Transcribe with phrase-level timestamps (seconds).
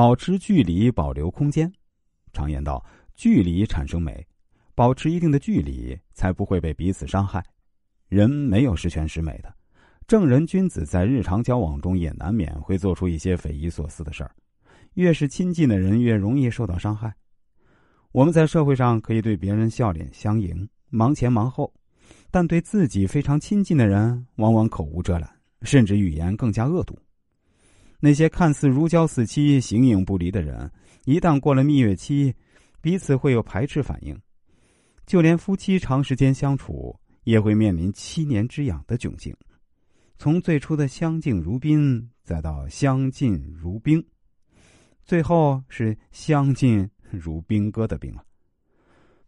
[0.00, 1.70] 保持距离，保留空间。
[2.32, 2.82] 常言道，
[3.14, 4.26] 距离产生美，
[4.74, 7.44] 保持一定的距离，才不会被彼此伤害。
[8.08, 9.54] 人没有十全十美的，
[10.06, 14.34] 正人君子在日常交往中也难免会做出一些匪夷所思的事儿。
[14.94, 17.14] 越是亲近的人，越容易受到伤害。
[18.10, 21.70] 我们在社会上可以对别人笑脸相迎，忙前忙后，
[22.30, 25.30] 但对自己非常亲近的人，往往口无遮拦，
[25.60, 26.98] 甚至语言更加恶毒。
[28.00, 30.70] 那些看似如胶似漆、形影不离的人，
[31.04, 32.34] 一旦过了蜜月期，
[32.80, 34.18] 彼此会有排斥反应。
[35.06, 39.36] 就连夫妻长时间相处，也会面临七年之痒的窘境。
[40.18, 44.02] 从最初的相敬如宾，再到相敬如宾，
[45.04, 48.24] 最后是相敬如兵哥的兵了。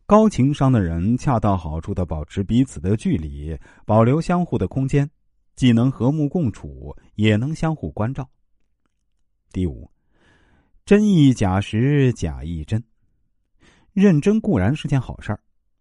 [0.07, 5.11] 高情商的人，恰到好处的保持彼此的距离，保留相互的空间，
[5.57, 8.29] 既能和睦共处，也能相互关照。
[9.53, 9.91] 第五，
[10.87, 12.83] 真亦假时，假亦真。
[13.93, 15.41] 认真固然是件好事儿，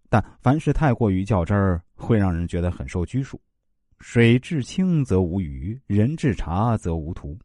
[0.09, 3.41] 但凡事太过于较真儿，会让人觉得很受拘束。
[4.01, 7.39] 水至清则无鱼，人至察则无徒。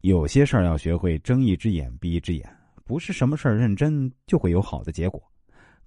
[0.00, 5.22] 有些事儿要学会睁一只眼闭一只眼，不是什么事儿认真就会有好的结果。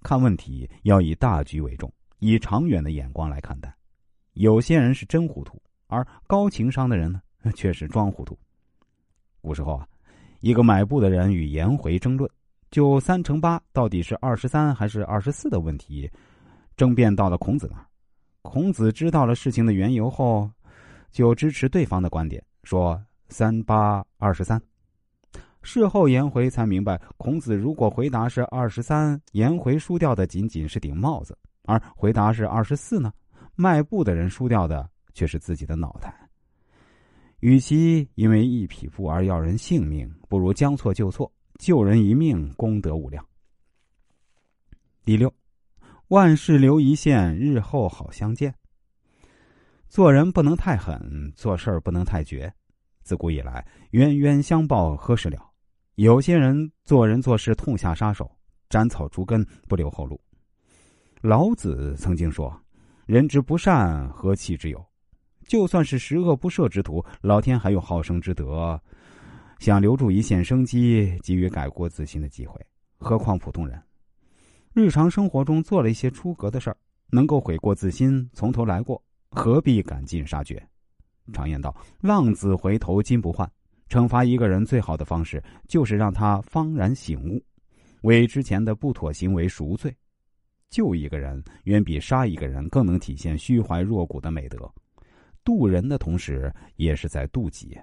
[0.00, 3.74] 看问题要以大局为重，以长远的眼光来看待。
[4.32, 7.20] 有些人是真糊涂，而高情商的人呢，
[7.54, 8.38] 却是装糊涂。
[9.44, 9.86] 古时候啊，
[10.40, 12.28] 一个买布的人与颜回争论，
[12.70, 16.10] 就三乘八到底是二十三还是二十四的问题，
[16.78, 17.84] 争辩到了孔子那儿。
[18.40, 20.50] 孔子知道了事情的缘由后，
[21.10, 24.58] 就支持对方的观点，说三八二十三。
[25.62, 33.12] 事后颜回才明白，孔子如果回答是二十三，颜回输掉的仅仅是顶帽子；而回答是二十四呢，
[33.56, 36.23] 卖布的人输掉的却是自己的脑袋。
[37.44, 43.22] 与其因为一匹布而要人性命，不如将错就错，救人一命，功德无量。
[45.04, 45.30] 第六，
[46.08, 48.54] 万事留一线，日后好相见。
[49.90, 52.50] 做人不能太狠，做事不能太绝。
[53.02, 55.50] 自古以来，冤冤相报何时了？
[55.96, 58.34] 有些人做人做事痛下杀手，
[58.70, 60.18] 斩草除根，不留后路。
[61.20, 62.58] 老子曾经说
[63.04, 64.82] ：“人之不善，何气之有？”
[65.46, 68.80] 就算是十恶不赦之徒，老天还有好生之德，
[69.58, 72.60] 想留住一线生机，给予改过自新的机会。
[72.98, 73.80] 何况普通人，
[74.72, 76.76] 日常生活中做了一些出格的事儿，
[77.10, 80.62] 能够悔过自新，从头来过，何必赶尽杀绝？
[81.32, 83.50] 常言道：“浪子回头金不换。”
[83.88, 87.40] 惩罚一个人最好的方式，就是让他方然醒悟，
[88.02, 89.94] 为之前的不妥行为赎罪。
[90.70, 94.58] 救一个人，远比杀一个人更能体现虚怀若谷的美德。
[95.44, 97.78] 渡人的同时，也是在渡己。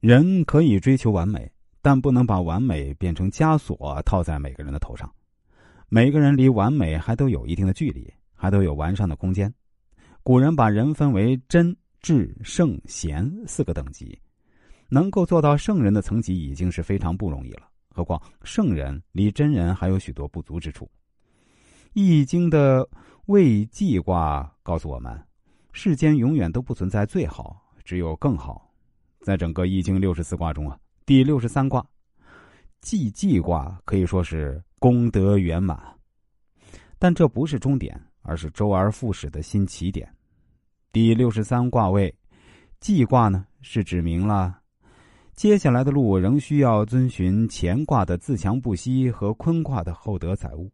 [0.00, 5.10] 人可以追求完美，但不能把完美变成枷锁套在每个人的头上。
[5.88, 9.52] 每个人离完美还都有一定的距离，还都有完善的空间。
[10.22, 14.20] 古人把人分为真、智、圣、贤四个等级，
[14.88, 17.68] 能够做到圣人的层级已经是非常不容易了。
[17.88, 20.84] 何况圣人离真人还有许多不足之处。
[21.92, 22.88] 《易经》的。
[23.28, 25.22] 未济卦告诉我们，
[25.74, 28.72] 世间永远都不存在最好，只有更好。
[29.20, 31.86] 在整个易经六十四卦中啊，第六十三卦
[32.80, 35.78] 既济卦可以说是功德圆满。
[36.98, 40.10] 但这不是终点，而是周而复始的新起点。
[40.90, 42.14] 第六十三卦位
[42.80, 44.58] 济卦呢，是指明了
[45.34, 50.72] 接下来的路仍需要遵循乾卦的自强不息和坤卦的厚德载物。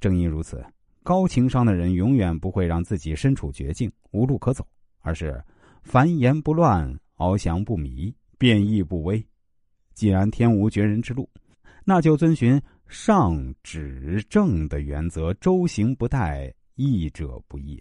[0.00, 0.64] 正因如此。
[1.02, 4.66] 高情商的人永远不会让自己身处绝境、无路可走，
[5.00, 5.42] 而是
[5.82, 9.24] 繁衍不乱、翱翔不迷、变异不危。
[9.94, 11.28] 既然天无绝人之路，
[11.84, 17.80] 那就遵循上、止、正的原则，周行不殆，易者不易。